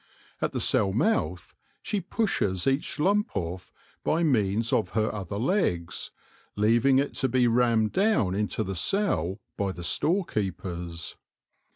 [0.41, 1.53] At the cell mouth
[1.83, 3.71] she pushes each lump off
[4.03, 6.09] by means of her other legs,
[6.55, 11.17] leaving it to be rammed down into the cell by the store keepers.